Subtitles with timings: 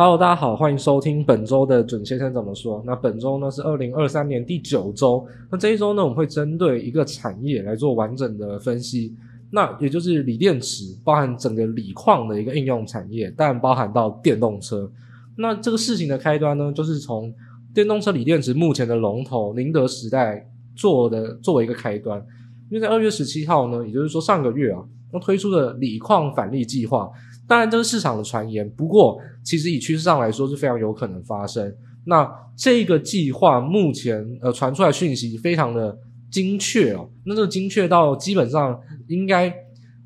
[0.00, 2.80] Hello，大家好，欢迎收听本周的准先生怎么说。
[2.86, 5.26] 那本周呢是二零二三年第九周。
[5.50, 9.12] 那这一周呢，我们会针对一个产业来做完整的分析。
[9.50, 14.88] 那也就是锂电池，包含整个锂矿的一个应用产业，当然包含到电动车。
[15.36, 17.34] 那这个事情的开端呢，就是从
[17.74, 22.24] 电动车锂电池目前的龙头宁德时代做的作为一个开端。
[22.70, 24.80] 因为在二月十七号呢，也就是说上个月啊，
[25.12, 27.10] 那推出的锂矿返利计划。
[27.48, 28.68] 当然，这是市场的传言。
[28.76, 31.74] 不过，其实以趋势上来说是非常有可能发生。
[32.04, 35.98] 那这个计划目前呃传出来讯息非常的
[36.30, 37.08] 精确哦。
[37.24, 38.78] 那这个精确到基本上
[39.08, 39.52] 应该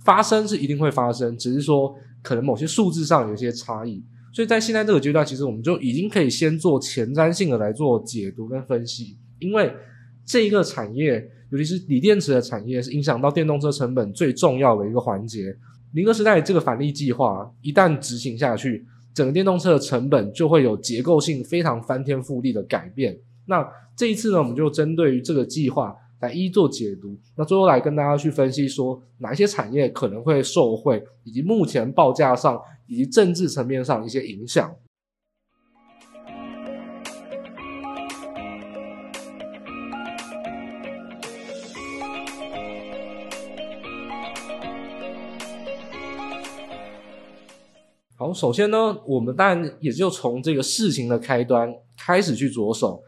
[0.05, 4.05] 发生是一定会发生，只是说可能某些数字上有些差异。
[4.33, 9.71] 所以在现在这个阶段，其实我们就已经可以先做前瞻性的来做解读跟分析，因为
[10.25, 15.55] 这一个产业，尤其是锂电池的产业，是影响到电动车成本最重要的一个环节。
[15.95, 23.19] 宁德时代这个返利计划一旦执行下去，整个电动车的成本就会有结构性非常翻天覆地的改变。
[23.47, 27.15] 那这一次呢，我们就针对于这个计划来一做解读。
[27.37, 34.75] 那最后来跟大家去分析说，哪一些产业可能会受惠，以及目前报价上以及政治层面上一些影响。
[48.23, 53.03] 好，首先呢，我们当然也就从这个事情的开端开始去着手。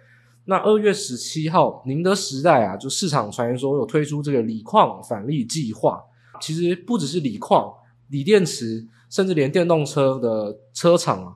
[0.47, 6.03] 那二月十七号，宁德时代啊，就市场传言说有推出这个锂矿返利计划。
[6.41, 7.73] 其实不只是锂矿、
[8.09, 11.33] 锂电池，甚至连电动车的车厂啊，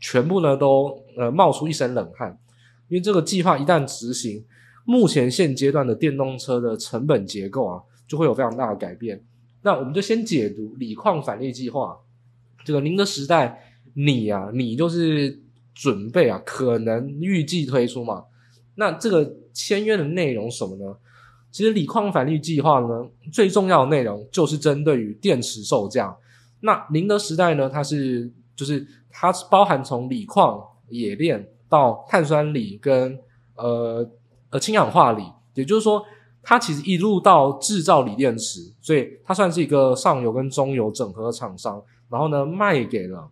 [0.00, 2.36] 全部呢都呃冒出一身冷汗，
[2.88, 4.44] 因为这个计划一旦执行，
[4.84, 9.24] 目前现阶段的电动车的成本结构啊，就会有非常大的改变。
[9.62, 11.96] 那我们就先解读锂矿返利计划。
[12.64, 15.40] 这个宁德时代，你啊，你就是
[15.74, 18.24] 准备啊，可能预计推出嘛。
[18.74, 20.96] 那这个签约的内容什么呢？
[21.50, 26.16] 其实锂矿返利计划呢，最重要的内容就是针对于电池售价。
[26.60, 33.18] 那宁德时代呢，它是就是它包含从锂矿、冶炼到碳酸锂跟
[33.56, 34.08] 呃
[34.50, 35.24] 呃氢氧化锂，
[35.54, 36.02] 也就是说，
[36.42, 41.82] 它其实一路到制造锂电池，所以它算是一个上游跟中游整合厂商。
[42.10, 43.30] 然后呢，卖给了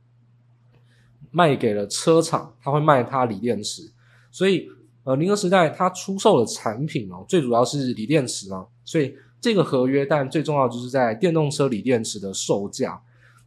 [1.31, 3.83] 卖给了车厂，他会卖他锂电池，
[4.31, 4.67] 所以
[5.05, 13.01] 呃，宁德时代它出售的产品哦，最主要是锂电池嘛，所以这个合约，但最重要就是在电动车锂电池的售价。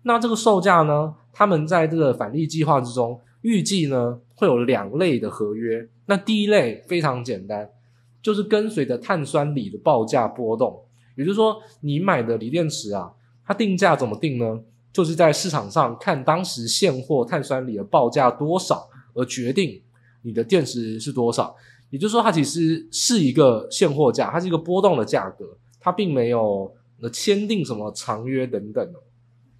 [0.03, 5.87] 那这个售价呢，他们在这个返利计划之中，预计呢会有两类的合约。
[6.07, 7.69] 那第一类非常简单，
[8.21, 10.83] 就是跟随着碳酸锂的报价波动，
[11.15, 13.13] 也就是说，你买的锂电池啊，
[13.45, 14.61] 它定价怎么定呢？
[14.93, 19.81] 就是在市场上看当时现货碳酸锂的报价多少，而决定
[20.21, 21.55] 你的电池是多少。
[21.89, 25.45] 也就是说，它其实是一个现货价，它是一个波动的价格，
[25.79, 28.93] 它并没有呃签订什么长约等等。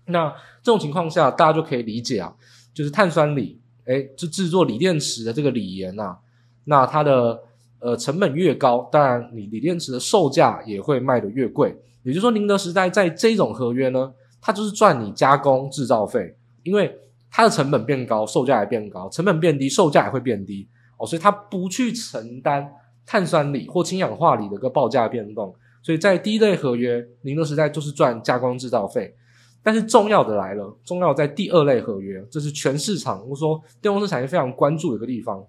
[0.06, 0.30] 那
[0.62, 2.34] 这种情况下，大家就可以理解啊，
[2.74, 6.18] 就是碳酸锂，诶，就制作锂电池的这个锂盐呐，
[6.66, 7.42] 那它的
[7.80, 11.76] 呃成本越高，当然你锂电池的售价也会卖得越贵。
[12.04, 14.14] 也就是说，宁德时代在这种合约呢。
[14.42, 22.70] 它就是赚你加工制造费，因为它的成本变高，售价也变高，成本变低，售价也会变低哦，所以它不去承担
[23.06, 29.16] 碳酸锂或氢氧化锂的一个报价变动，所以在第一类合约，宁德时代就是赚加工制造费。
[29.64, 35.46] 但是重要的来了，重要在第二类合约，这是全市场我说电动车产业非常关注的一个地方。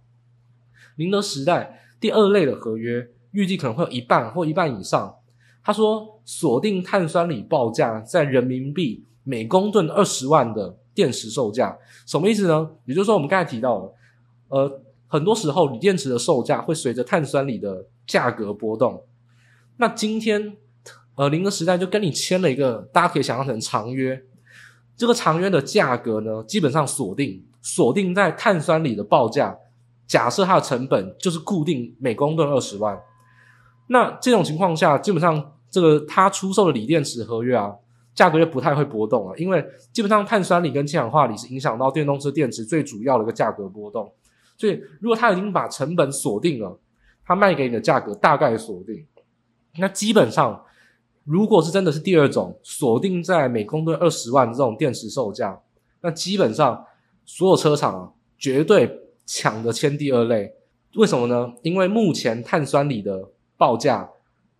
[0.96, 5.14] 宁德时代第二类的合约，预计可能会有一半或一半以上。
[5.64, 12.68] 他说：“锁定碳酸锂报价在人民币每公吨二十万的电池售价，什么意思呢？
[12.84, 13.94] 也就是说，我们刚才提到了，
[14.48, 19.04] 呃，很多时候锂电池的售价会随着碳酸锂的价格波动。
[19.76, 20.56] 那今天，
[21.14, 24.20] 呃，宁德时代就跟你签了一个，大家可以想象成长约。
[24.96, 29.56] 这个长约的价格呢，基本上锁定锁定在碳酸锂的报价，
[30.08, 33.00] 假设它的成本就是固定每公吨二十万。”
[33.88, 37.74] 那这种情况下，基本上这个他出售的锂电池合约啊，
[38.14, 44.12] 价格就不太会波动了，因为基本上碳酸锂跟氢氧化锂是影响到电动车电池最主要的一个价格波动。
[44.56, 46.78] 所以，如果他已经把成本锁定了，
[47.24, 49.04] 他卖给你的价格大概锁定。
[49.78, 50.64] 那基本上，
[51.24, 55.58] 如果是真的是第二种锁定在每公吨二十万这种电池售价，
[56.00, 56.84] 那基本上
[57.24, 60.52] 所有车厂啊，绝对抢着签第二类。
[60.96, 61.54] 为什么呢？
[61.62, 63.30] 因为目前碳酸锂的
[63.62, 64.10] 报价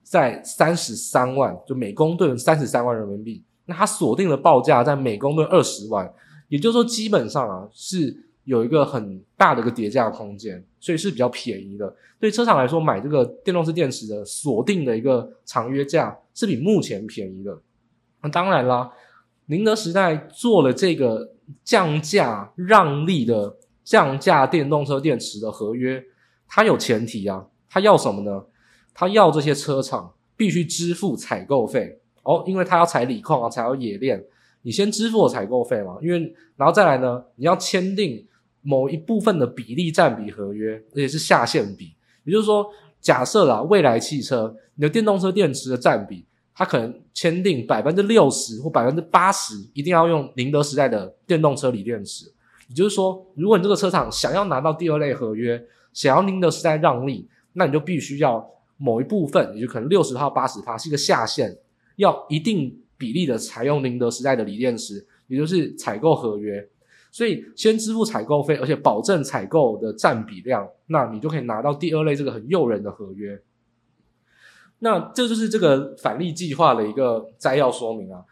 [0.05, 3.43] 在三十三万，就每公吨三十三万人民币。
[3.67, 6.09] 那它锁定的报价在每公吨二十万，
[6.47, 11.93] 也就是说，基本上啊是有一个很大的一个叠加空间，所以是比较便宜的。
[12.21, 17.61] 对车厂来说，买这个电动车电池的锁定的一个长约价是比目前便宜的。
[18.23, 18.89] 那当然啦，
[19.47, 21.33] 宁德时代做了这个
[21.65, 26.01] 降价让利的降价电动车电池的合约，
[26.47, 28.45] 它有前提啊，它要什么呢？
[28.95, 31.99] 他要这些车厂必须支付采购费。
[32.25, 34.25] 哦，因为它要采锂矿啊，采要冶炼，
[34.63, 36.21] 你先支付我采购费嘛，因为
[36.55, 38.25] 然后再来呢，你要签订
[38.61, 42.65] 某一部分的比例占比合约，而且是下限比，也就是说，
[43.01, 46.25] 假设啦，未来汽车你的电动车电池的占比，
[46.55, 52.27] 它可能签订百分之六十或百分之八十，一定要用宁德时代的电动车锂电池。
[52.69, 55.61] 也就是说，如果你这个车厂想要拿到第二类合约，
[55.93, 58.49] 想要宁德时代让利，那你就必须要
[58.83, 61.57] 某一部分，也就可能六十趴、八十趴是一个下限，
[61.95, 66.69] 要一定比例的采用宁德时代的锂电池，也就是采购合约。
[67.13, 73.41] 所以先支付采购费，而且保证采购的占比量，那你就可以拿到第二类这个很诱人的合约。
[74.81, 78.25] 那这就是这个返利计划的一个摘要说明啊。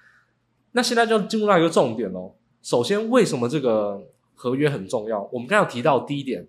[0.72, 2.34] 那现在就进入到一个重点喽。
[2.62, 4.02] 首先，为什么这个
[4.34, 5.28] 合约很重要？
[5.32, 6.48] 我们刚刚提到第一点，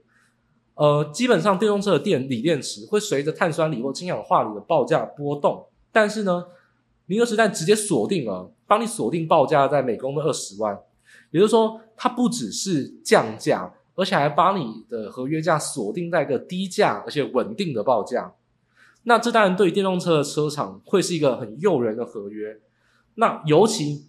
[0.81, 6.47] 呃，基本上电动车的电锂电池会随着碳酸锂或氢氧化锂的报价波动，但是呢，
[7.05, 10.75] 宁德时代直接锁定了，帮你锁定报价在每公吨二十万。
[11.29, 18.33] 也就是说，它不只是降价，而且还把你的合约价锁定在一个低价而且稳定的报价。
[19.03, 22.59] 那这当然对于电动车的车厂会是一个很诱人的合约。
[23.13, 24.05] 那尤其，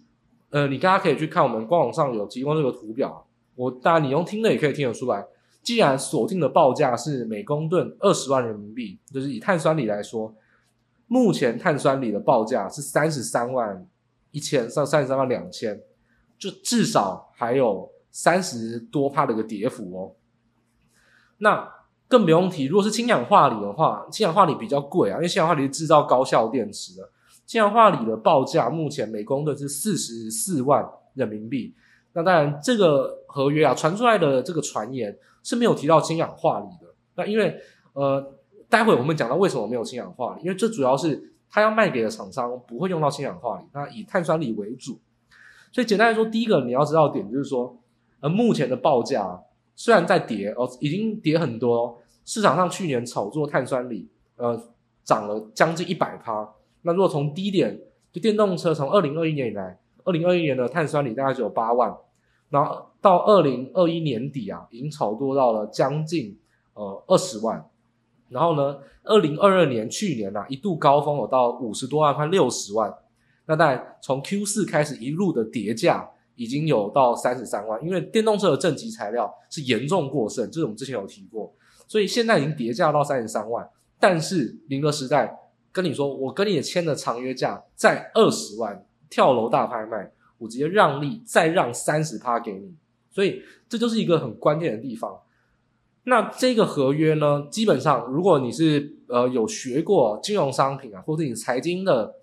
[0.49, 5.23] 呃，你大家可以去看我们官网上有提供这个图表，我当然你用听的也可以听得出来。
[5.63, 10.35] 既然锁定的报价是每公吨二十万人民币，就是以碳酸锂来说，
[11.07, 13.87] 目前碳酸锂的报价是三十三万
[14.31, 15.81] 一千上三十三万两千。
[16.35, 20.11] 就至少还有三十多帕的一个跌幅哦，
[21.37, 21.71] 那
[22.09, 27.09] 更不用提，如果是氢氧化锂的话，氢氧化锂比较贵啊，因为氢氧化锂制造高效电池的，
[27.45, 31.73] 氢氧化锂的报价目前每公吨是四十四万人民币。
[32.11, 36.95] 那当然，这个合约啊传出来的这个传言是没有提到氢氧化锂的。
[37.15, 37.55] 那因为
[37.93, 38.33] 呃，
[38.69, 44.99] 待会我们讲到为什么没有氢氧化锂，因为这主要是它要卖给的厂商不会用到氢氧化锂，那以碳酸锂为主。
[45.71, 47.79] 所以简单来说，第一个你要知道的点就是说，
[48.21, 49.43] 呃，目前的报价
[49.75, 51.99] 虽然在跌哦，已经跌很多。
[52.25, 54.57] 市场上去年炒作碳酸锂，呃，
[55.03, 56.49] 涨了将近一百趴。
[56.83, 57.77] 那如果从低点，
[58.13, 61.93] 就电动车从二零二一年以来，二零二一年的碳酸锂大概只有八万，
[62.49, 66.39] 然后到二零二一年底啊，已经炒作到了将近
[66.73, 67.69] 呃二十万。
[68.29, 72.91] 然后呢，二零二二年去年啊，一度高峰有到五十多万，快六十万。
[73.45, 77.83] 那当然，从 Q 四开始一路的跌价，已经有到三十三万。
[77.85, 81.53] 因为电动车的正极材料是严重过剩，这是我们之前有提过，
[81.87, 83.69] 所以现在已经跌价到三十三万。
[83.99, 85.37] 但是宁德时代
[85.73, 92.73] 跟你说，我跟你签的长约价在二十万，跳楼大拍卖，我直接让利再让三十趴给你，
[93.13, 95.21] 所以这就是一个很关键的地方。
[96.03, 102.15] 那这个合约呢，基本上如果你是呃有学过金融商品啊，或者你财经的。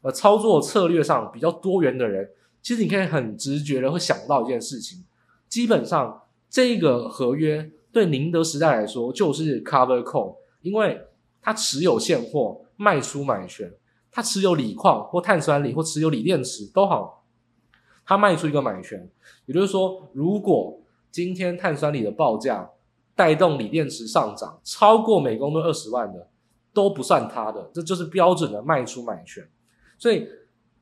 [0.00, 2.30] 呃，操作策略上比较多元的人，
[2.62, 5.04] 其实你可以很直觉的会想到一件事情，
[5.48, 11.00] 基本上这个合约对宁德时代来说就是 cover call，因为
[11.42, 13.72] 它持有现货卖出买权，
[14.12, 17.17] 它持有锂矿或碳酸锂或持有锂电池都好，
[18.08, 19.06] 它卖出一个买权，
[19.44, 22.70] 也就是说，如果今天碳酸锂的报价
[23.14, 26.26] 带动锂电池上涨超过每公吨二十万的，
[26.72, 29.46] 都不算它的，这就是标准的卖出买权。
[29.98, 30.26] 所以，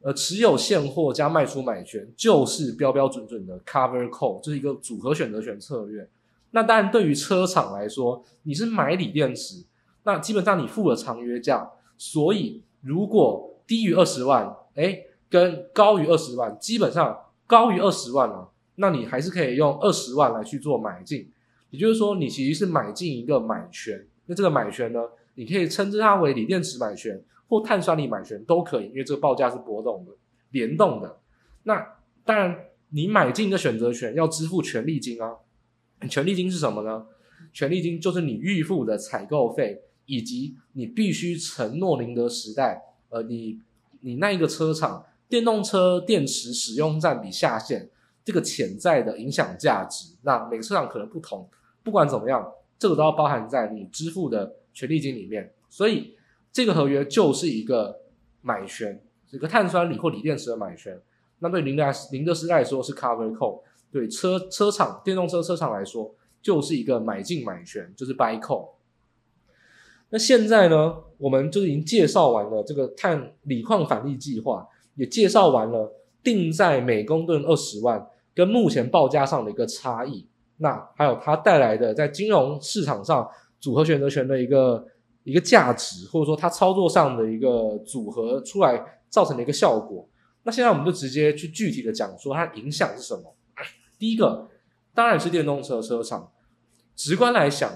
[0.03, 6.09] 呃，持有现货加卖出买权就是标标准准的 cover call，这是一个组合选择权策略。
[6.53, 9.65] 那当然，对于车厂来说，你是买锂电池，
[10.05, 11.69] 那基本上你付了长约价，
[11.99, 17.17] 所以如果低于二十万，诶，跟高于二十万，基本上
[17.47, 21.31] 高于二十万了，那你还是可以用二十万来去做买进。
[21.71, 24.07] 也就是说，你其实是买进一个买权。
[24.27, 25.01] 那这个买权呢，
[25.35, 27.23] 你可以称之它为锂电池买权。
[27.49, 30.11] 或碳酸锂买权都可以，因为这个报价是波动的、
[30.51, 31.21] 联动的。
[31.63, 35.37] 那当然，你买进的选择权要支付权利金啊。
[36.11, 37.07] 权利金是什么呢？
[37.53, 43.61] 权利金就是你预付的采购费，以及你必须承诺宁德时代，呃，你
[44.01, 47.89] 你那一个车厂电动车电池使用占比下限
[48.25, 50.15] 这个潜在的影响价值。
[50.23, 51.49] 那每个车厂可能不同，
[51.83, 55.53] 不管怎么样，这个都要包含在你支付的权利金里面。
[55.69, 56.15] 所以。
[56.53, 58.01] 这个合约就是一个
[58.41, 58.99] 买权，
[59.31, 60.99] 一个碳酸锂或锂电池的买权。
[61.41, 63.61] 那对宁德宁德时代来说是 cover call，
[63.93, 68.71] 对车车厂电动车车厂来说，就是一个买进买权，就是 buy call。
[70.09, 74.67] 那现在呢，我们就已经介绍完了这个碳锂矿返利计划，
[74.97, 80.27] 也介绍完了定在每公吨二十万跟目前报价上的一个差异。
[80.59, 83.29] 那还有它带来的在金融市场上
[83.61, 84.87] 组合选择权的一个
[85.23, 90.09] 一个价值，或者说它操作上的一个组合出来造成的一个效果。
[90.43, 93.37] 那现在我们就直接去具体的讲说它影响是什么。
[93.99, 94.49] 第一个
[94.95, 96.31] 当然是电动车车厂，
[96.95, 97.71] 直观来讲。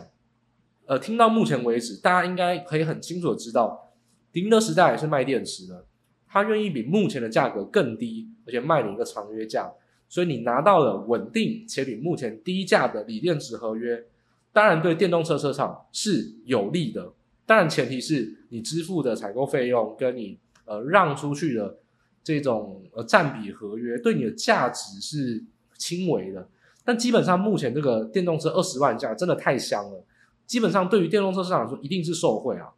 [0.87, 3.93] 呃，听到目前为止，大家应该可以很清楚的知道，
[4.33, 5.85] 宁德时代也是卖电池的，
[6.33, 9.71] 他愿意比目前的价格更低，而且卖你一个长约价，
[10.09, 14.05] 所以你拿到了稳定且比目前低价的锂电池合约，
[14.53, 17.13] 当然对电动车车厂是有利的，
[17.45, 21.79] 当然前提是你支付的采购费用跟你呃让出去的
[22.23, 25.45] 这种呃占比合约对你的价值是
[25.77, 26.49] 轻微的，
[26.85, 30.05] 但基本上目前这个电动车二十万价真的太香了。
[30.47, 32.71] 基本上，对于电动车市场来说，一定是受惠啊。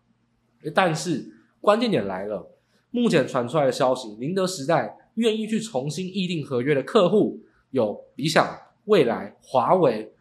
[0.74, 2.51] 但是关键点来了，
[2.92, 10.12] 目前传出来的消息，宁德时代愿意去重新议定合约的客户有理想、蔚来、华为。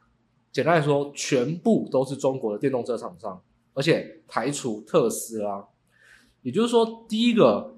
[0.51, 3.40] 简单来说，全部都是中国的电动车厂商，
[3.75, 5.63] 而且排除特斯拉。
[6.42, 7.78] 也就是说，第一个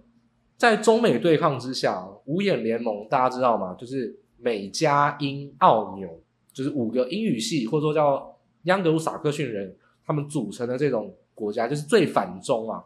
[0.55, 3.75] 在中美对抗之下，五眼联盟大家知道吗？
[3.77, 6.21] 就是美加英澳纽，
[6.53, 8.31] 就是五个英语系，或者说叫。
[8.63, 12.81] 央格鲁萨克逊人他们组成的这种国家就是最反中啊，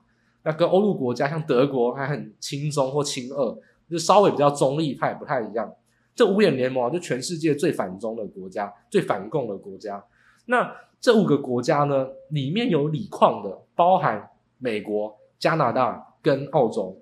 [0.48, 5.70] 那跟欧陆国家像德国还很亲中或亲俄，就稍微比较中立派不太一样。
[6.16, 10.02] 这五眼联盟啊，就全世界最反中的国家，最反共的国家。
[10.46, 16.98] 那这五个国家呢，里面有锂矿的，包含美国、加拿大跟澳洲，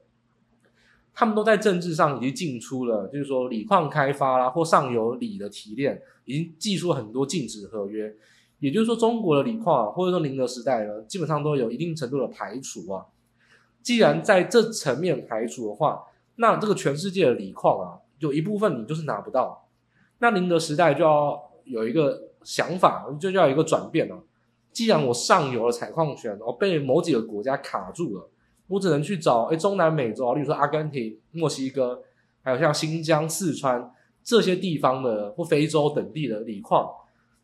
[1.13, 8.11] 他们都在政治上已经进出了，就是说锂矿开发啦，或上游锂的提炼，已经祭出了很多禁止合约。
[8.57, 13.05] 也就是说，中国的锂矿或者说宁德时代呢，基本上都有一定程度的排除啊。
[13.85, 16.05] 既然在这层面排除的话，
[16.37, 19.67] 那这个全世界的锂矿啊，有一部分你就是拿不到。
[20.17, 24.23] 那宁德时代就要有一个想法，就要有一个转变了。
[24.71, 28.27] 既然我上游的采矿权哦被某几个国家卡住了，
[28.69, 32.01] 我只能去找哎中南美洲，例如说阿根廷、墨西哥，
[32.41, 36.89] 还有像新疆、四川这些地方的或非洲等地的锂矿。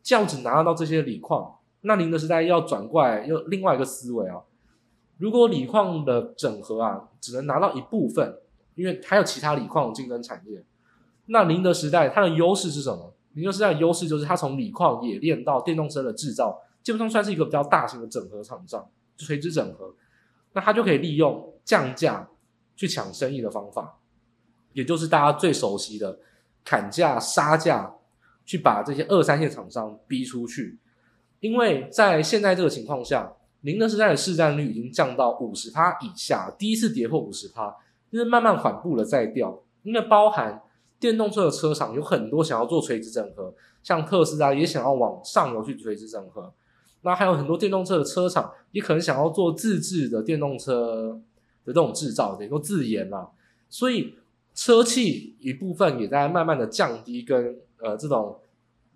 [0.02, 4.42] 这样子拿得到这些锂矿，那宁德时代要转过来，又另外一个思维啊。
[5.22, 8.40] 如果锂矿的整合啊，只能拿到一部分，
[8.74, 10.64] 因为还有其他锂矿竞争产业，
[11.26, 13.14] 那宁德时代它的优势是什么？
[13.34, 18.84] 宁德时代的优势就是它从锂矿冶炼到电动车的制造，基本上算是一个比较大型的整合厂商，
[19.16, 19.94] 垂直整合。
[20.54, 22.28] 那它就可以利用降价
[22.74, 24.00] 去抢生意的方法，
[24.72, 26.18] 也就是大家最熟悉的
[26.64, 27.94] 砍价杀价。
[28.44, 30.76] 去把这些二三线厂商逼出去，
[31.38, 37.74] 因为在现在这个情况下，宁德时代的市占率已经降到五十趴以下，第一次跌破五十趴，
[38.10, 39.62] 就是慢慢缓步的在掉。
[39.82, 40.62] 因为包含
[41.00, 43.52] 电动车的车厂有很多想要做垂直整合，
[43.82, 46.52] 像特斯拉也想要往上游去垂直整合，
[47.00, 51.20] 那还有很多电动车的车厂也可能想要做自制的电动车
[51.64, 53.30] 的这种制造，等于说自研啦。
[53.68, 54.14] 所以
[54.54, 57.58] 车企一部分也在慢慢的降低跟。
[57.84, 58.38] 呃，这种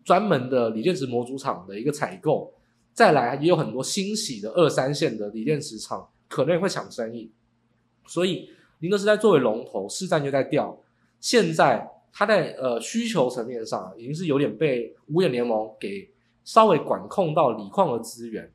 [0.05, 2.53] 专门的锂电池模组厂的一个采购，
[2.97, 7.31] 再来也有很多新起的二三线的锂电池厂，可能也会抢生意。
[8.07, 8.49] 所以
[8.79, 10.81] 宁德时代作为龙头，市占就在掉。
[11.21, 16.11] 现在它在呃需求层面上，已经是有点被五眼联盟给
[16.43, 18.51] 稍微管控到锂矿的资源。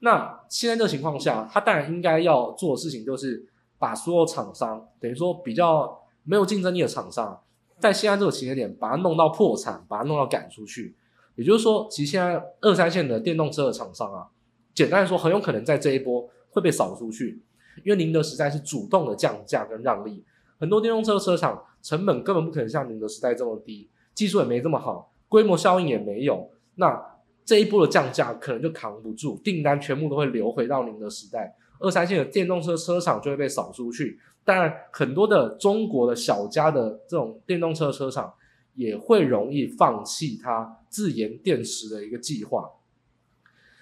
[0.00, 3.48] 那现在这个情况下，它当然应该要做的事情，就是
[3.78, 7.40] 把所有厂商，等于说比较没有竞争力的厂商。
[7.78, 10.94] 在现在这个时间点，把它弄到破产，把它弄到赶出去，
[11.34, 14.28] 也就是说，其实现在二三线的电动车的厂商啊，
[14.74, 17.42] 简单来说，很有可能在这一波会被扫出去，
[17.84, 20.24] 因为宁德时代是主动的降价跟让利，
[20.58, 27.00] 很多电动车车厂成本根本不可能像宁德时代这么低，技术也没这么好，规模效应也没有，那
[27.44, 34.20] 这一波的降价可能就扛不住，订单全部都会流回到宁德时代，二三线的电动车车厂就会被扫出去。
[34.44, 38.32] 当然，很多的中国的小家的这种电动车车厂
[38.74, 42.70] 也会容易放弃它自研电池的一个计划。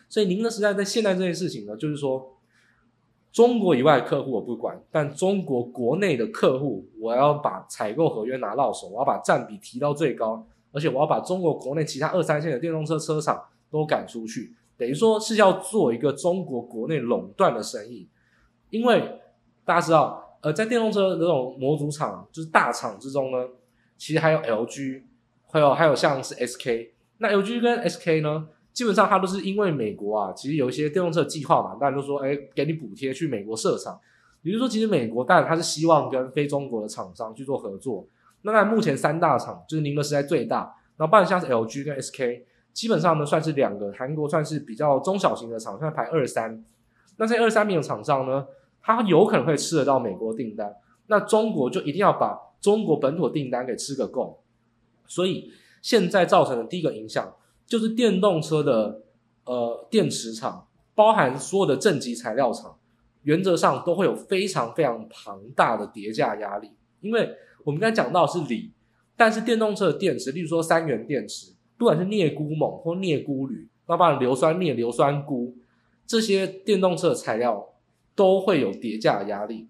[0.08, 2.36] 所以，宁德时代在现在这件事情呢，就是说，
[3.32, 18.08] 中国以外客户我不管，但中国国内的客户，我要把采购合约拿到手，我要把占比提到最高，而且我要把中国国内其他二三线的电动车车厂都赶出去，等于说是要做一个中国国内垄断的生意，
[18.70, 19.20] 因为
[19.64, 20.26] 大家知道。
[20.42, 23.46] 呃，在电动车这种模组厂，就是大厂之中呢，
[24.00, 25.02] 其实还有 LG、
[25.52, 26.88] 还有还有像是 SK，
[27.18, 34.00] 那 LG 跟 SK 呢，基本上它都是因为美国啊，其实有一些电动车计划嘛，大家都说，哎，给你补贴去美国设厂。
[34.40, 38.06] 比如说，其实美国当然它是希望跟非中国的厂商去做合作。
[38.40, 46.64] 那在目前三大厂，就是宁德时代最大，然后不然像是 LG 跟 SK，基本上呢算是两个韩国算是比较中小型的厂商，排二三。
[47.18, 48.46] 那在二三名的厂商呢，
[48.80, 50.74] 它有可能会吃得到美国订单，
[51.08, 54.42] 那中国就一定要把中国本土订单给吃个够。
[55.06, 55.50] 所以
[55.82, 57.34] 现在造成的第一个影响，
[57.66, 59.02] 就是电动车的
[59.44, 62.76] 呃电池厂，包含所有的正极材料厂。
[63.22, 66.70] 原则上都会有非常非常庞大的叠价压力，
[67.02, 68.72] 因为我们刚才讲到是锂，
[69.14, 75.54] 但是电动车的电池，例如说三元电池，不管是镍钴锰或镍钴铝，那包含硫酸镍、硫酸钴
[76.06, 77.74] 这些电动车的材料
[78.14, 79.68] 都会有叠价压力。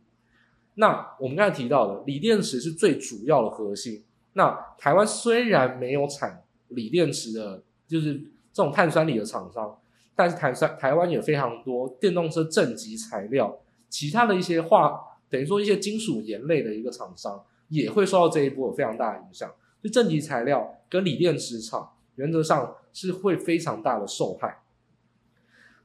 [0.80, 4.02] 那我们刚才提到的锂电池是最主要的核心。
[4.32, 8.14] 那台湾虽然没有产锂电池的，就是
[8.50, 9.78] 这种碳酸锂的厂商。
[10.16, 13.58] 但是台山台湾也非常多电动车正极材料，
[13.90, 19.50] 其他的一些化等于说一些金属盐类的一个厂商也会受到这一波有非常大的影响。
[19.82, 24.62] 就正极材料跟锂电池厂原则上是会非常大的受害。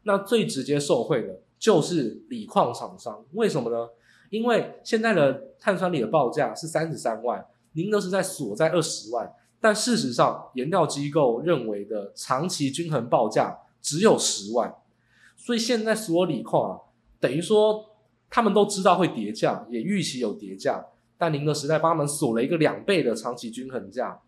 [0.04, 3.90] 那最直接受惠的就是锂矿厂商，为什么呢？
[4.30, 13.60] 因为现在的碳酸锂的报价是三十三万，宁德时代锁在二十万，但事实上研调机构认为的长期均衡报价。
[13.86, 14.78] 只有十万，
[15.38, 16.82] 所以现在所有锂矿啊，
[17.20, 17.86] 等于说
[18.32, 20.84] 他们都知道会跌价，也预期有跌价，
[21.20, 24.20] 但宁德时代帮他们锁了一个两倍的长期均衡价。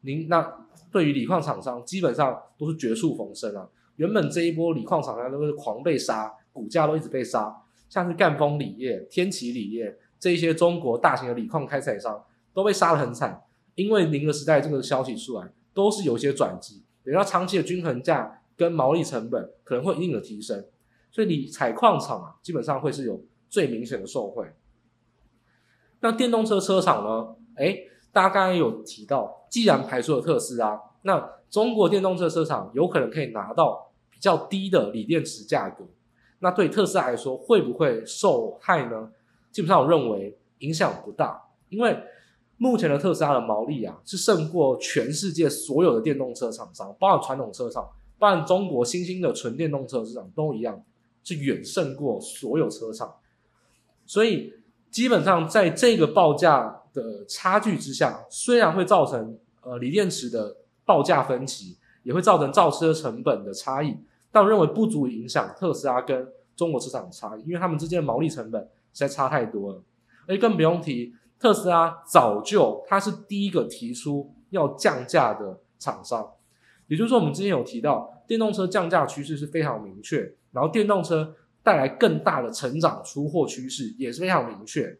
[0.00, 3.68] 您那对于锂矿厂商基本上都是绝处逢生啊。
[3.96, 7.54] 原本这一波锂矿厂商都是狂被杀，股价都一直被杀，
[7.92, 13.42] 像是赣锋锂业、天齐锂业这一些中国大型的锂矿开采商都被杀得很惨，
[13.74, 18.38] 因为宁德时代这个消息出来，都是有一些转机，等到长期的均衡价。
[18.54, 20.64] 跟毛利成本可能会一定的提升，
[21.10, 24.46] 所以你采矿厂啊，基本上会是有最明显的受惠。
[26.00, 27.34] 那电动车车厂呢？
[27.56, 35.86] 诶，大家刚才有提到，既然排除了特斯拉，那中国电动车车厂有可能可以拿到比较低的锂电池价格。
[36.42, 39.10] 那对特斯拉来说，会不会受害呢？
[39.50, 41.96] 基本上我认为影响不大，因为
[42.58, 47.88] 目前的特斯拉的毛利啊，是胜过全世界所有的电动车厂商，包括传统车厂。
[48.18, 50.80] 包括中国新兴的纯电动车市场都一样，
[51.24, 53.12] 是远胜过所有车厂，
[54.06, 54.52] 所以
[54.92, 63.96] 基本上在这个报价的差距之下，虽然会造成呃锂电池的报价分歧，也会造成造车成本的差异，
[64.32, 68.60] 但我认为不足以影响特斯拉跟中国市场的差异，因为他们之间的毛利成本
[68.92, 69.82] 实在差太多了，
[70.26, 76.32] 而且更不用提特斯拉早就它是第一个提出要降价的厂商。
[76.88, 84.98] 也就是说，我们之前有提到，电动车降价趋势是非常明确，然后电动车带来更大的成长出货趋势也是非常明确。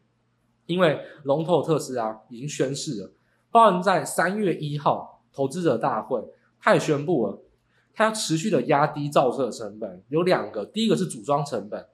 [0.66, 3.12] 因为龙头特斯拉已经宣示了，
[3.50, 6.22] 包含在三月一号投资者大会，
[6.58, 7.38] 他也宣布了，
[7.94, 11.86] 他要持续的压低造车成本，有两个，第一个是组装成本，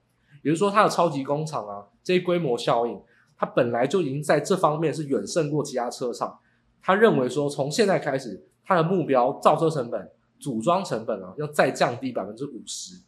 [0.43, 3.01] 也就是说，它的超级工厂啊，这些规模效应，
[3.37, 6.39] 它本来就已经在这方面是远胜过其他车厂。
[6.81, 8.45] 他认为说，从现在开始。
[8.71, 13.01] 它的目标造车成本、组装成本啊，要再降低百分之五十，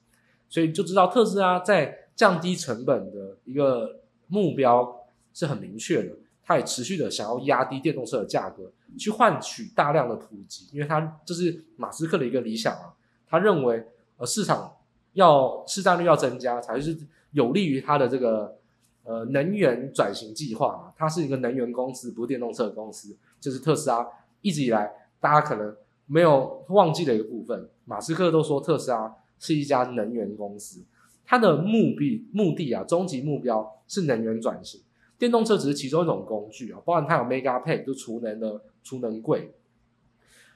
[0.49, 6.15] 所以就知道特斯拉在降低成本的一个目标是很明确的。
[6.43, 12.93] 它也持续的想要压低电动车的价格，去换取大量的普及，因为它这是马斯克的一个理想啊。
[13.27, 13.85] 他认为，
[14.17, 14.73] 呃，市场
[15.13, 16.97] 要市占率要增加，才是
[17.31, 18.57] 有利于他的这个
[19.03, 20.93] 呃能源转型计划嘛。
[20.97, 24.05] 它是一个能源公司，不是电动车的公司，就是特斯拉
[24.41, 24.91] 一直以来。
[25.21, 25.75] 大家可能
[26.07, 30.83] 没有忘记的一个部分，马斯克都说特斯拉是一家能源公司，
[31.23, 34.81] 它的目的目的啊，终极目标是能源转型，
[35.21, 39.53] 电动车只是其中一种工具啊，包含它有 Megapack 就储能的储能柜，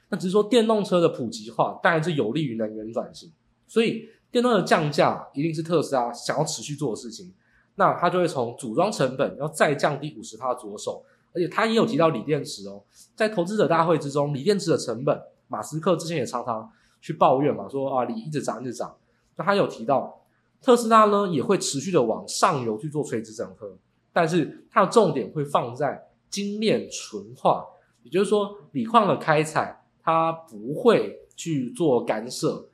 [0.08, 3.30] 那只是说电动车的普及化当然是有利于能源转型，
[3.68, 7.32] 所以电动车的降价一定是特斯拉想要持续做的事情，
[7.76, 11.04] 那它就会从组装成本要再降低五十趴着手。
[11.32, 12.82] 而且他也有提到锂电池哦，
[13.14, 16.68] 在投资者大会之中，锂电池的成本，马斯克之前也常常
[17.00, 18.96] 去抱怨嘛，说啊锂一直涨一直涨。
[19.36, 20.24] 那他有提到
[20.60, 23.78] 特斯拉呢也会持续的往上游去做垂直整合，
[24.16, 27.66] 但是它的重点会放在精炼纯化，
[28.02, 32.70] 也就是说锂矿的开采它不会去做干涉，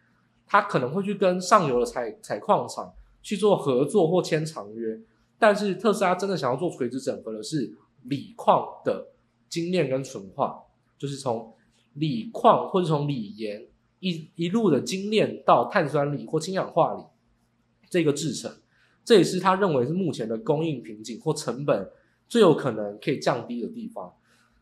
[0.47, 5.01] 它可能会去跟上游的采采矿厂去做合作或签长约，
[5.37, 7.77] 但是特斯拉真的想要做垂直整合的是。
[8.07, 9.13] 锂矿的
[9.49, 10.61] 精炼跟纯化，
[10.99, 11.55] 就是从
[11.93, 13.69] 锂矿或者从锂盐
[14.01, 17.05] 一一路的精炼到碳酸锂或氢氧化锂
[17.89, 18.51] 这个制程，
[19.05, 21.91] 这也是他认为是目前的供应瓶颈或成本
[22.29, 24.13] 最有可能可以降低的地方。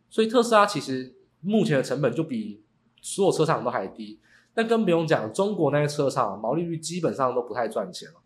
[0.09, 2.62] 所以特斯拉其实目前的成本就比
[3.00, 4.18] 所有车厂都还低。
[4.53, 8.16] 但更不用讲，中国那些车厂毛利率基本上都不太赚钱了。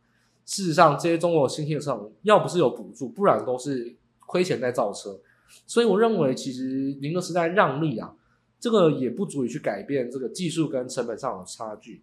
[0.47, 5.21] 事实上，这些中国新兴的车厂要不是有补助，不然都是亏钱在造车。
[5.67, 8.15] 所以我认为，其实宁德时代让利啊，
[8.59, 12.03] 这个也不足以去改变这个技术跟成本上的差距。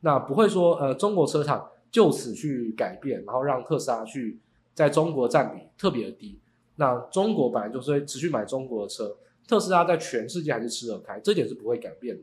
[0.00, 4.38] 那不会说，呃，中国车厂就此去改变，然后让特斯拉去
[4.74, 6.38] 在中国占比特别的低。
[6.76, 12.22] 那中国本来就是会持续买中国的车，特斯拉在全世界还是吃得开，这点是不会改变的。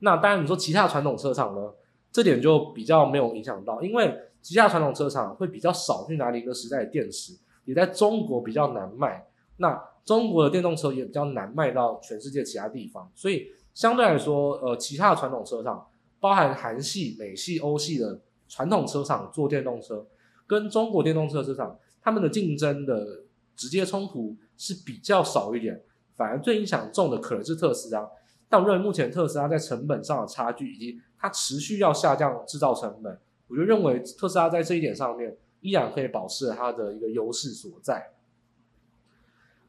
[0.00, 1.72] 那当然，你说其他传统车厂呢，
[2.10, 7.34] 这点就比较没有影响到，因为其他传统车厂会比较少去拿一个时代的电池，
[7.64, 9.26] 也在中国比较难卖。
[9.58, 15.86] 那中国的电动车也比较难卖到全世界其他地方，所以相对来说，呃，其他的传统车厂，
[16.24, 20.06] 包含韩系、美系、欧系的传统车厂做电动车，
[20.46, 25.82] 跟中国电动车车厂，他们的竞争的直接冲突是比较少一点，
[26.16, 28.08] 反而最影响重的可能是特斯拉。
[28.48, 38.12] 但我认为目前特斯拉在成本上的差距，以及它持续要下降制造成本，我就认为特斯拉在这一点上面依然可以保持它的一个优势所在。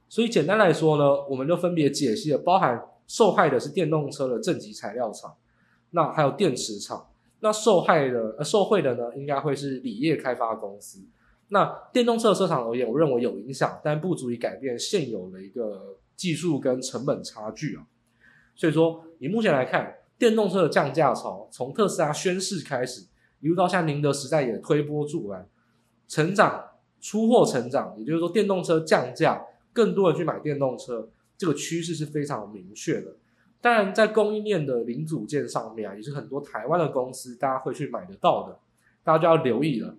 [0.07, 5.35] 所以简单来说呢，我们就分别解析了包含受害的是电动车的正极材料厂，
[5.95, 7.07] 那还有电池厂。
[7.39, 10.99] 那受害的呃受惠的呢，应该会是锂业开发公司。
[11.49, 17.85] 那电动车车厂而言，我认为有影响，但不足以改变现有的一个技术跟成本差距啊。
[18.55, 23.05] 所以说，以目前来看，电动车的降价潮从特斯拉宣示开始，
[23.41, 25.47] 一路到像宁德时代也推波助澜，
[26.07, 26.63] 成长
[26.99, 33.17] 出货成长，也就是说电动车降价，更多人去买电动车，这个趋势是非常明确的。
[33.65, 38.59] 当然，在供应链的零组件上面啊，也是很多台湾的公司大家会去买得到的，
[39.03, 39.95] 大家就要留意了。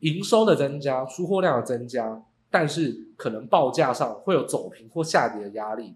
[0.00, 5.94] 营收的增加，出货量的增加，但是可能报价上会有走平或下跌的压力。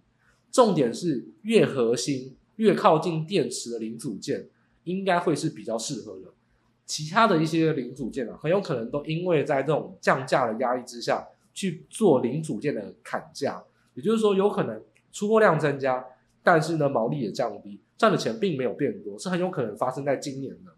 [0.51, 4.49] 重点是越核心、越靠近电池的零组件，
[4.85, 6.33] 应该会是比较适合的。
[6.87, 13.63] 其他的一些零组件啊，很有可能都因为在这种降价的压力之下去做零组件的砍价。
[13.93, 14.81] 也就是说，有可能
[15.13, 16.03] 出货量增加，
[16.47, 20.71] 但是呢，毛利也降低，赚的钱并没有变多，是很有可能发生在今年的。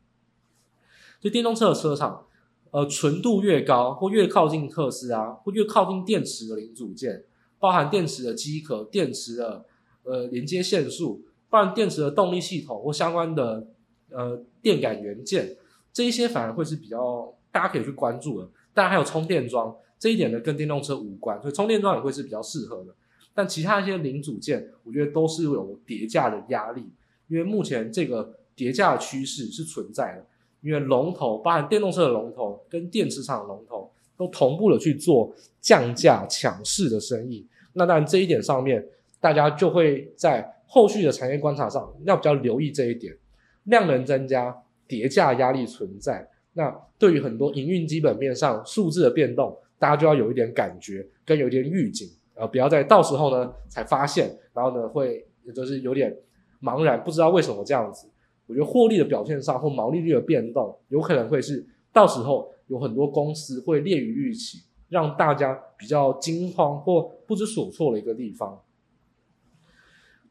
[1.20, 2.24] 就电动车的车厂，
[2.70, 7.24] 呃，纯度越高，或越靠近特斯拉，或越靠近电池的零组件。
[7.58, 9.66] 包含电池的机壳、电池的
[10.04, 13.66] 呃连接线束，包含电池的动力系统或相关的
[14.10, 15.54] 呃电感元件，
[15.92, 18.48] 这一些反而会是比较大家可以去关注的。
[18.72, 22.94] 当然还有充电桩这一点呢，跟电动车无关，所以充电桩也会是比较适合的。
[23.38, 26.84] 但其他一些零组件，我觉得都是有叠价的压力，
[27.28, 30.26] 因为目前这个叠价的趋势是存在的。
[30.60, 33.88] 因为龙头，包含电动车的龙头跟电池厂龙头。
[34.16, 38.84] 都同步的去做降价抢市的生意，那当然这一点上面，
[39.20, 43.16] 大家就会在后续的产业观察上要比较留意这一点，
[43.62, 44.52] 量能增加，
[44.88, 46.28] 叠价压力存在。
[46.54, 56.16] 那对于很多营运基本面上数字的变动，大家就要有一点感觉，跟有一点预警，呃，不要在到时候呢才发现，然后呢会就是有点
[56.62, 58.08] 茫然，不知道为什么这样子。
[58.46, 62.52] 我觉得获利的表现上或毛利率的变动，有可能会是到时候。
[62.68, 64.58] 有很多公司会劣于预期，
[64.90, 68.60] 让大家比较惊慌或不知所措的一个地方。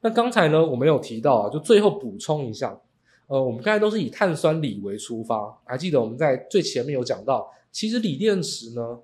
[0.01, 2.79] 那刚才呢，我们有提到啊，就最后补充一下，
[3.25, 8.99] 呃，我们刚才都是以碳酸锂为出发，还记得我们在最前面有讲到，其实锂电池呢，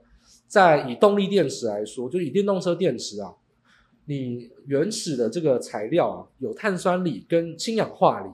[0.53, 3.33] 在以动力电池来说，就以电动车电池啊，
[4.05, 8.29] 你原始的这个材料啊，有碳酸锂跟氢氧化锂，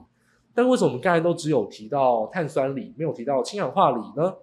[0.52, 4.34] 但为什么我们刚才都只有提到碳酸锂，没有提到氢氧化锂呢？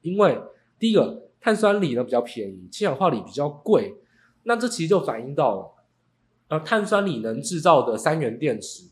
[0.00, 0.40] 因为
[0.78, 3.94] 第一个碳酸锂呢比较便宜，氢氧化锂比较贵，
[4.44, 5.74] 那这其实就反映到了，
[6.48, 8.84] 呃，碳酸锂能制造的三元电池，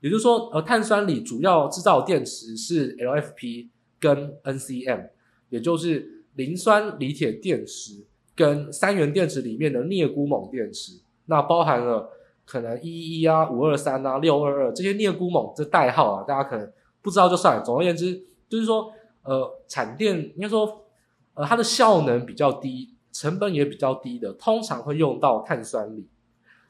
[0.00, 3.68] 也就是说，呃，碳酸锂主要制造电池是 LFP
[4.00, 5.10] 跟 NCM，
[5.50, 12.10] 也就是磷酸锂铁电池跟三元电池里面的镍钴锰电池，那包含了
[12.46, 16.72] 可能一一一啊、五二三啊、六二二这些镍钴锰这代号啊，大家可能
[17.02, 17.62] 不知道就算了。
[17.62, 18.90] 总而言之，就是说。
[19.24, 20.86] 呃，产电应该说，
[21.34, 26.08] 呃，它的效能比较低，成本也比较低的，通常会用到碳酸锂。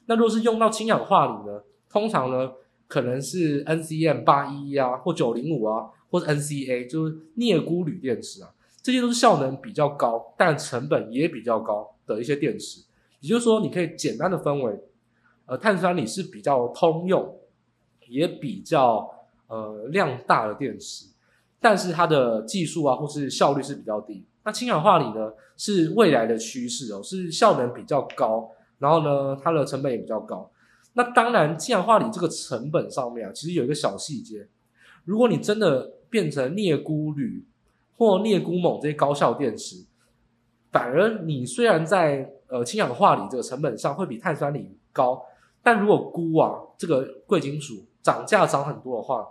[0.07, 1.63] 那如果是用到氢氧化锂呢？
[1.89, 2.51] 通常呢，
[2.89, 8.51] 可能是 NCM 八一一啊，或九零五啊，或者 NCA，就是镍钴铝电池啊，
[8.89, 12.81] 这些都是效能比较高，但成本也比较高的一些电池。
[13.21, 14.81] 也就是说，你可以简单的分为
[15.45, 17.39] 呃碳酸锂是比较通用，
[18.09, 21.05] 也比较呃量大的电池，
[21.61, 24.25] 但是它的技术啊或是效率是比较低。
[24.43, 30.51] 那氢氧化锂呢是未来的趋势哦，是效能比较高，然后呢它的成本也比较高。
[30.95, 34.49] 那当然，氢氧化锂这个成本上面啊，其实有一个小细节，
[35.05, 37.45] 如果你真的变成镍钴铝
[37.99, 39.85] 或镍钴锰这些高效电池，
[40.71, 45.21] 反而你虽然在呃氢氧化锂这个成本上会比碳酸锂高，
[45.63, 49.27] 但如果钴啊这个贵金属涨价涨很多的话，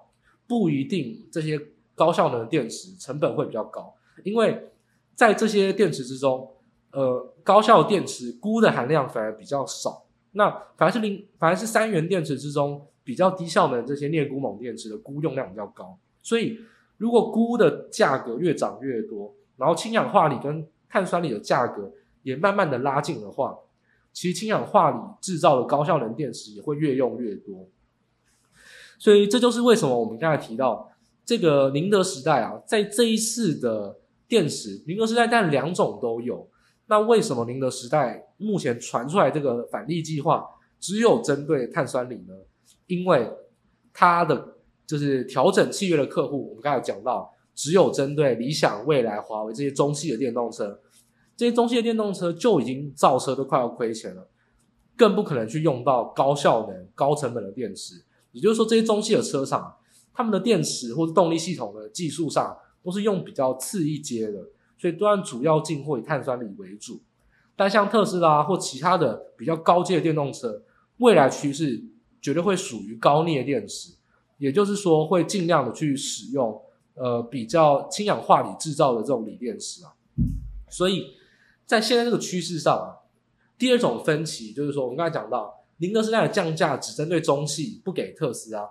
[0.46, 1.60] 不一定这些
[1.96, 4.70] 高效能的电池成本会比较高，因为
[5.16, 6.52] 在这些电池之中，
[6.92, 10.04] 呃高效电池钴的含量反而比较少。
[10.34, 16.60] 那反而是零，反而是三元电池之中比较低效能这些镍钴锰电池的钴用量比较高，所以
[16.98, 21.92] 如果钴的价格越涨越多，然后氢氧化锂跟碳酸锂的价格
[22.24, 23.58] 也慢慢的拉近的话，
[24.12, 27.68] 其实氢氧化锂制造的高效能电池也会越用越多。
[29.00, 30.92] 所以这就是为什么我们刚才提到
[31.24, 36.50] 这个宁德时代啊，在这一次的电池，宁德时代但两种都有。
[36.88, 40.48] 那为什么宁德时代目前传出来这个返利计划
[40.80, 42.34] 只有针对碳酸锂呢？
[42.88, 43.30] 因为
[43.94, 44.57] 它的
[44.88, 50.80] 就是调整契约的客户，我们刚才讲到，只有针对理想、蔚来、华为这些中系的电动车，
[51.36, 54.30] 这些中系的电动车就已经造车都快要亏钱了，
[54.96, 58.04] 更不可能去用到高效能、高成本的电池。
[58.32, 59.76] 也就是说，这些中系的车厂，
[60.14, 64.40] 他们的电池或者动力系统的技术上，都是用比较次一阶的。
[64.80, 67.02] 所以，都然主要进货以碳酸锂为主，
[67.56, 70.62] 但像特斯拉或其他的比较高阶的电动车，
[71.00, 71.84] 未来趋势
[72.22, 73.97] 绝对会属于高镍电池，
[74.38, 76.62] 也就是说，会尽量的去使用
[76.96, 79.94] 呃比较氢氧化锂制造的这种锂电池啊。
[80.70, 81.14] 所以
[81.66, 83.04] 在现在这个趋势上啊，
[83.58, 88.70] 第二种分歧就是说，我们刚才讲到，宁德时代的降价只针对中系，不给特斯拉，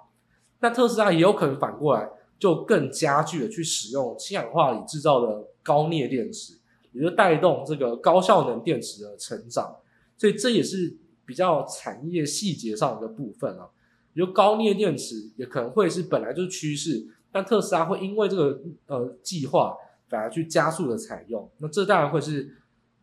[0.61, 2.09] 那特斯拉也有可能反过来。
[2.39, 6.53] 就更加剧的去使用氢氧化锂制造的高镍电池，
[6.93, 9.75] 也就带动这个高效能电池的成长，
[10.19, 13.71] 所以这也是比较产业细节上的部分啊。
[14.17, 19.77] 比如高镍电池也可能会是本来就是趋势，但特斯拉会因为这个呃计划
[20.09, 22.51] 反而去加速的采用，那这当然会是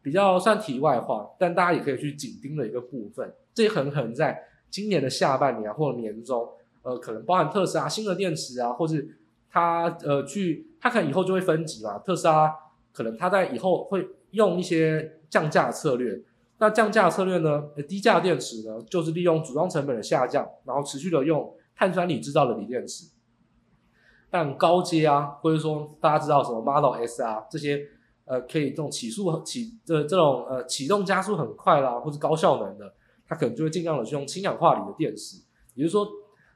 [0.02, 3.32] 比较算题外话，但大家也可以去紧盯的一个部分。
[3.54, 4.36] 这很可能在
[4.72, 6.50] 今年的下半年或者年中，
[6.82, 9.08] 呃，可能包含特斯拉新的电池啊，或是
[9.52, 12.00] 它呃，去它可能以后就会分级嘛。
[12.00, 12.52] 特斯拉
[12.92, 16.24] 可能它在以后会用一些降价策略。
[16.64, 17.62] 那降价策略呢？
[17.90, 23.12] 低价电池呢，就是利用组装成本的下降，然后持续的用碳酸锂制造的锂电池。
[24.30, 27.86] 但高阶啊，或者说大家知道什么 Model S 啊这些，
[28.24, 32.94] 呃，可以这种起速起的这种呃启动加速很快啦，或是高效能的，
[33.28, 35.42] 它可能就会尽量的去用氢氧化锂的电池，
[35.76, 36.08] 也就是说。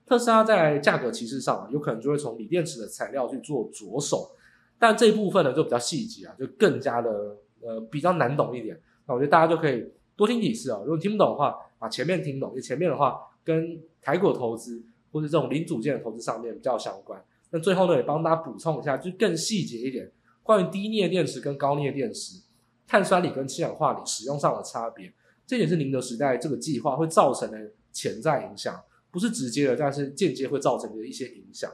[0.09, 4.31] 特斯拉在价格歧视上，有可能就会从锂电池的材料去做着手，
[4.79, 8.79] 但这一部分呢就比较细节啊，就更加的呃比较难懂一点。
[9.05, 9.85] 那我觉得大家就可以
[10.17, 17.23] 多听几次啊，如果你听不懂的话，把前面听懂，因为前面的话跟台股投资或者这种零组件的投资上面比较相关。
[17.51, 20.11] 那最后呢也帮大家补充一下，就更细节一点，
[20.43, 22.41] 关于低镍电池跟高镍电池、
[22.85, 25.13] 碳酸锂跟氢氧化锂使用上的差别，
[25.45, 28.81] 这也是宁德时代这个计划会造成的潜在影响。
[29.09, 31.71] 不是直接的，但是间接会造成的一些影响。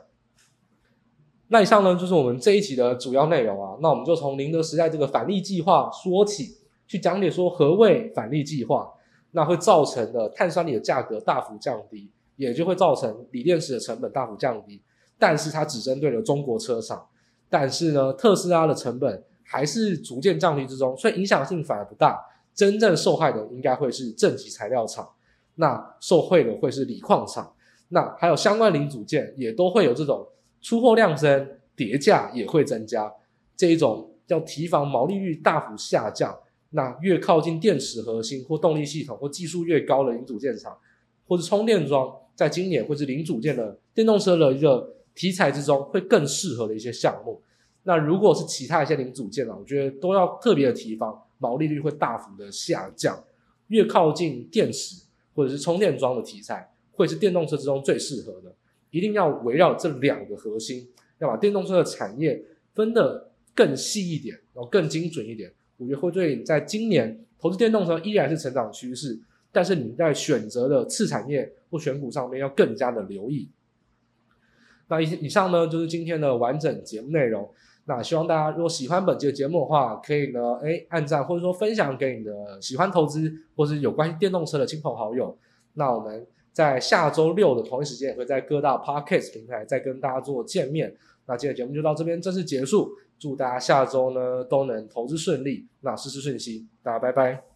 [1.47, 3.77] 那以上呢，就是我们这一集的主要内容啊。
[3.81, 8.91] 那我们就从宁德时代这个返利计划说起，去讲解说何谓返利计划，
[9.31, 14.81] 那会造成的碳酸锂的价格大幅降低，也就会造成锂电池的成本大幅降低。
[15.17, 17.07] 但是它只针对了中国车厂，
[17.49, 22.19] 但是呢，特斯拉的成本还是逐渐降低之中，所以影响性反而不大。
[22.53, 25.09] 真正受害的应该会是正极材料厂。
[25.55, 27.53] 那受惠的会是锂矿厂，
[27.89, 30.27] 那还有相关零组件也都会有这种
[30.61, 33.11] 出货量增，跌价也会增加，
[33.55, 36.37] 这一种要提防毛利率大幅下降。
[36.73, 40.77] 那越靠近电池核心或动力系统或技术越高的零组件厂，
[41.25, 47.41] 或是充电桩，在今年或是零组件的电动车的一个题材之中，会更适合的一些项目。
[47.83, 53.23] 那如果是其他一些零组件呢，我觉得都要特别的提防，毛利率会大幅的下降。
[53.67, 55.01] 越靠近电池。
[55.35, 58.55] 或者是充电桩的题材，会是电动车之中最适合的。
[58.91, 62.39] 一定要围绕这两个核心，要把电动车的产业
[62.75, 65.51] 分得更细一点，然后更精准一点。
[65.83, 69.19] 我觉得会对你在今年投资电动车依然是成长趋势，
[69.51, 73.49] 但是你在选择的次产业或选股上面要更加的留意。
[74.87, 77.49] 那以以上呢，就是今天的完整节目内容。
[77.85, 85.37] 那希望大家如果喜欢本期的节目的话，可以呢，哎，按赞或者说分享给你的喜欢投资或是有关于电动车的亲朋好友。
[85.73, 90.95] 那我们在下周六的同一时间也会在各大 Podcast 平台再跟大家做见面。
[91.25, 92.89] 那今天节目就到这边正式结束，
[93.23, 97.52] 祝大家下周呢都能投资顺利，那事事顺心，大家拜拜。